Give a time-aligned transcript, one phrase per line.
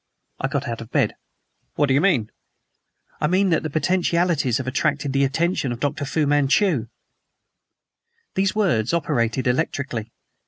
[0.39, 1.13] I got out of bed.
[1.75, 2.31] "What do you mean?"
[3.19, 6.05] "I mean that the potentialities have attracted the attention of Dr.
[6.05, 6.87] Fu Manchu!"
[8.33, 10.11] Those words operated electrically.